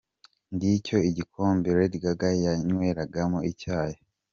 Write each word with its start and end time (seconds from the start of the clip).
Ngicyo 0.53 0.97
igikombe 1.09 1.67
Lady 1.77 1.97
Gaga 2.03 2.29
yanyweragamo 2.45 3.39
icyayi!. 3.51 3.97